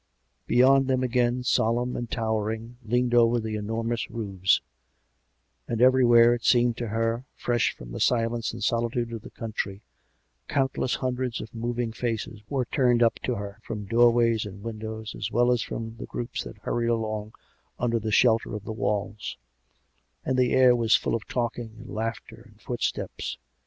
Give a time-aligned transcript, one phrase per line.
[0.47, 4.59] Beyond them again, solemn and towering, leaned over the enormous roofs;
[5.67, 9.83] and everywhere, it seemed to her fresh from the silence and solitude of the country,
[10.47, 14.63] countless hun dreds of moving faces were turned up to her, from door ways and
[14.63, 17.33] windows, as well as from the groups that hurried along
[17.77, 19.37] under the shelter of the walls;
[20.25, 23.37] and the air was full of talking and laughter and footsteps.